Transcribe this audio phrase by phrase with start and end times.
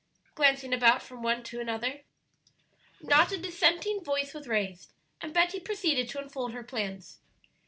[0.33, 2.01] glancing about from one to another.
[3.03, 7.19] Not a dissenting voice was raised, and Betty proceeded to unfold her plans.